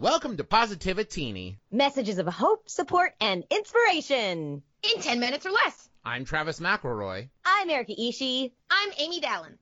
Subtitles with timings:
[0.00, 1.56] Welcome to Positivitini.
[1.72, 4.62] Messages of hope, support, and inspiration.
[4.84, 5.88] In 10 minutes or less.
[6.04, 7.30] I'm Travis McElroy.
[7.44, 8.52] I'm Erika Ishii.
[8.70, 9.54] I'm Amy Dallen.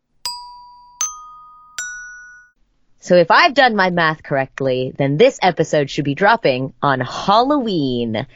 [2.98, 8.26] So if I've done my math correctly, then this episode should be dropping on Halloween.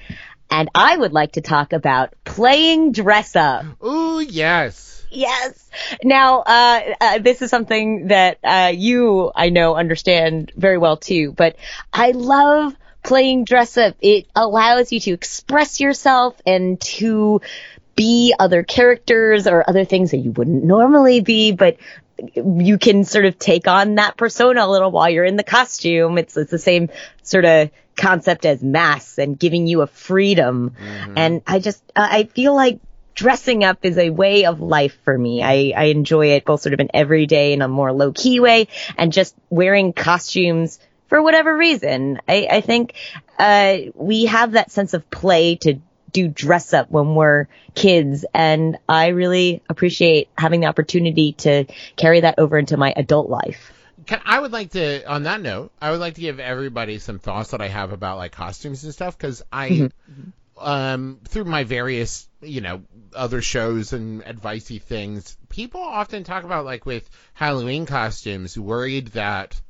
[0.51, 3.67] And I would like to talk about playing dress up.
[3.85, 5.00] Ooh, yes.
[5.11, 5.69] Yes.
[6.05, 11.33] Now, uh, uh, this is something that, uh, you, I know, understand very well too,
[11.33, 11.57] but
[11.93, 13.97] I love playing dress up.
[14.01, 17.41] It allows you to express yourself and to
[17.97, 21.77] be other characters or other things that you wouldn't normally be, but
[22.35, 26.19] you can sort of take on that persona a little while you're in the costume.
[26.19, 26.91] It's, it's the same
[27.23, 30.71] sort of concept as masks and giving you a freedom.
[30.71, 31.15] Mm-hmm.
[31.17, 32.79] And I just, I feel like
[33.21, 35.43] dressing up is a way of life for me.
[35.43, 38.69] I, I enjoy it both sort of an everyday and a more low key way
[38.97, 42.19] and just wearing costumes for whatever reason.
[42.27, 42.95] I, I think,
[43.39, 45.81] uh, we have that sense of play to
[46.13, 52.21] do dress up when we're kids and I really appreciate having the opportunity to carry
[52.21, 53.71] that over into my adult life.
[54.07, 57.19] Can, I would like to, on that note, I would like to give everybody some
[57.19, 60.31] thoughts that I have about like costumes and stuff because I, mm-hmm.
[60.61, 62.83] Um, through my various, you know,
[63.15, 69.61] other shows and advicey things, people often talk about like with Halloween costumes, worried that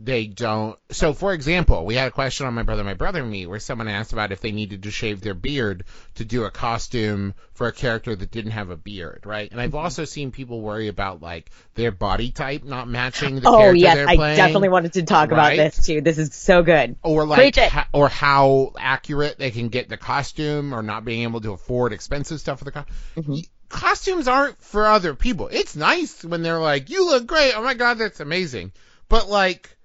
[0.00, 0.78] they don't.
[0.90, 3.58] So, for example, we had a question on my brother, my brother, and me, where
[3.58, 7.66] someone asked about if they needed to shave their beard to do a costume for
[7.66, 9.50] a character that didn't have a beard, right?
[9.50, 9.78] And I've mm-hmm.
[9.78, 13.94] also seen people worry about like their body type not matching the oh, character yes,
[13.96, 14.20] they're playing.
[14.20, 15.54] Oh, yes, I definitely wanted to talk right?
[15.54, 16.00] about this too.
[16.00, 16.96] This is so good.
[17.02, 21.40] Or like, ha- or how accurate they can get the costume, or not being able
[21.40, 22.94] to afford expensive stuff for the costume.
[23.16, 23.38] Mm-hmm
[23.68, 25.48] costumes aren't for other people.
[25.48, 27.52] It's nice when they're like, you look great.
[27.54, 28.72] Oh my God, that's amazing.
[29.08, 29.76] But like,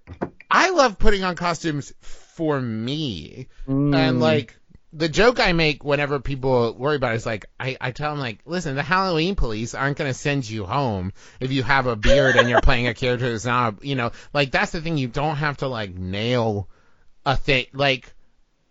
[0.54, 3.48] I love putting on costumes for me.
[3.68, 3.96] Mm.
[3.96, 4.56] And like
[4.94, 8.20] the joke I make whenever people worry about it is like I, I tell them
[8.20, 12.36] like, listen, the Halloween police aren't gonna send you home if you have a beard
[12.36, 15.38] and you're playing a character that's not you know, like that's the thing, you don't
[15.38, 16.70] have to like nail
[17.26, 18.14] a thing like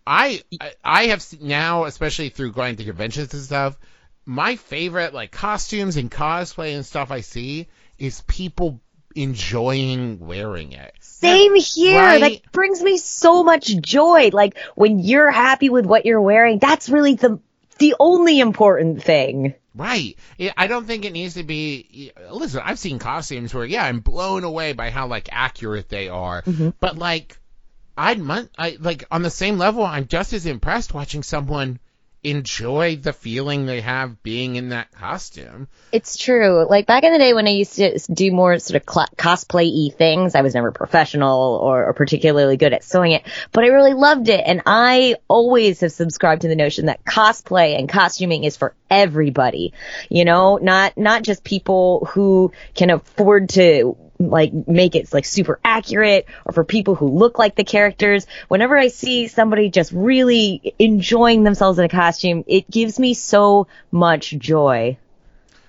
[0.06, 0.42] I
[0.84, 3.76] I have now, especially through going to conventions and stuff,
[4.24, 7.66] my favorite like costumes and cosplay and stuff I see
[7.98, 8.80] is people
[9.14, 10.94] enjoying wearing it.
[11.00, 12.00] Same here.
[12.00, 12.20] Right?
[12.42, 14.30] That brings me so much joy.
[14.32, 17.40] Like when you're happy with what you're wearing, that's really the
[17.78, 19.54] the only important thing.
[19.74, 20.18] Right.
[20.56, 22.12] I don't think it needs to be.
[22.30, 26.42] Listen, I've seen costumes where, yeah, I'm blown away by how like accurate they are.
[26.42, 26.70] Mm-hmm.
[26.78, 27.38] But like,
[27.96, 28.20] I'd
[28.58, 31.78] I like on the same level, I'm just as impressed watching someone
[32.24, 35.66] enjoy the feeling they have being in that costume.
[35.90, 36.66] It's true.
[36.68, 39.94] Like back in the day when I used to do more sort of cl- cosplay-y
[39.96, 43.94] things, I was never professional or, or, particularly good at sewing it, but I really
[43.94, 44.42] loved it.
[44.44, 49.72] And I always have subscribed to the notion that cosplay and costuming is for everybody.
[50.08, 53.96] You know, not, not just people who can afford to
[54.30, 58.26] like make it like super accurate or for people who look like the characters.
[58.48, 63.66] Whenever I see somebody just really enjoying themselves in a costume, it gives me so
[63.90, 64.98] much joy.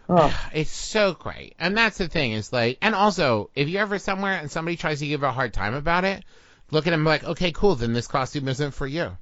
[0.10, 0.34] Oh.
[0.54, 1.56] It's so great.
[1.60, 5.00] And that's the thing is like, and also, if you're ever somewhere and somebody tries
[5.00, 6.24] to give a hard time about it,
[6.72, 9.18] look at them like, okay, cool, then this costume isn't for you.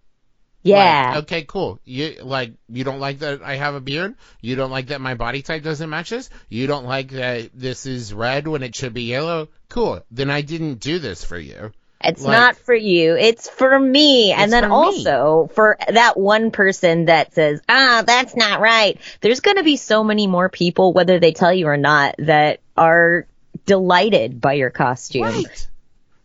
[0.63, 1.13] Yeah.
[1.15, 1.79] Like, okay, cool.
[1.83, 4.15] You like you don't like that I have a beard.
[4.41, 6.29] You don't like that my body type doesn't match this.
[6.49, 9.49] You don't like that this is red when it should be yellow.
[9.69, 10.01] Cool.
[10.11, 11.71] Then I didn't do this for you.
[12.03, 13.15] It's like, not for you.
[13.15, 14.31] It's for me.
[14.31, 15.53] And then also me.
[15.53, 18.99] for that one person that says, ah, that's not right.
[19.21, 22.61] There's going to be so many more people, whether they tell you or not, that
[22.75, 23.27] are
[23.67, 25.23] delighted by your costume.
[25.23, 25.67] Right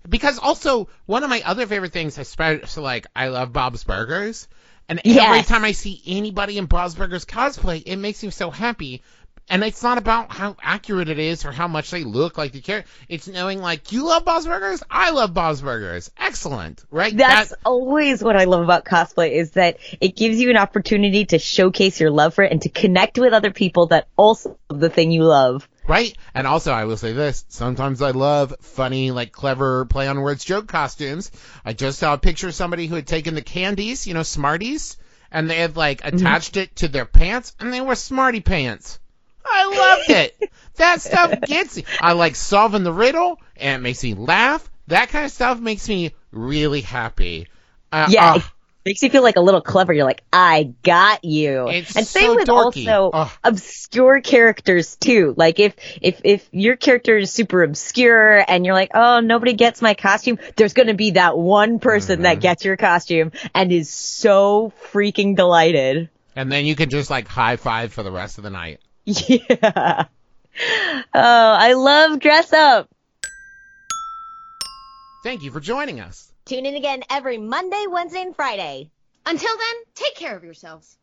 [0.08, 4.48] because also one of my other favorite things, especially like I love Bob's Burgers,
[4.88, 5.28] and yes.
[5.28, 9.02] every time I see anybody in Bob's Burgers cosplay, it makes me so happy.
[9.48, 12.60] And it's not about how accurate it is or how much they look like the
[12.60, 12.90] character.
[13.08, 16.10] It's knowing like you love Bob's Burgers, I love Bob's Burgers.
[16.18, 17.16] Excellent, right?
[17.16, 21.26] That's that, always what I love about cosplay is that it gives you an opportunity
[21.26, 24.80] to showcase your love for it and to connect with other people that also love
[24.80, 26.16] the thing you love right?
[26.34, 30.44] And also, I will say this: sometimes I love funny, like clever play on words
[30.44, 31.30] joke costumes.
[31.64, 34.96] I just saw a picture of somebody who had taken the candies, you know, Smarties,
[35.30, 36.16] and they had like mm-hmm.
[36.16, 36.62] attached mm-hmm.
[36.62, 38.98] it to their pants, and they were Smarty pants.
[39.44, 40.50] I loved it.
[40.76, 41.84] that stuff gets me.
[42.00, 44.68] I like solving the riddle, and it makes me laugh.
[44.88, 47.48] That kind of stuff makes me really happy.
[47.90, 48.34] Uh, yeah.
[48.34, 48.40] Uh,
[48.86, 49.92] makes you feel like a little clever.
[49.92, 51.68] You're like, I got you.
[51.68, 52.88] It's and same so with dorky.
[52.88, 53.30] also Ugh.
[53.44, 55.34] obscure characters too.
[55.36, 59.82] Like if if if your character is super obscure and you're like, oh, nobody gets
[59.82, 62.22] my costume, there's gonna be that one person Mm-hmm.
[62.22, 66.08] that gets your costume and is so freaking delighted.
[66.34, 68.80] And then you can just like high five for the rest of the night.
[69.04, 70.04] Yeah.
[70.58, 72.88] Oh, I love dress up.
[75.22, 76.32] Thank you for joining us.
[76.46, 78.88] Tune in again every Monday, Wednesday, and Friday.
[79.26, 80.96] Until then, take care of yourselves.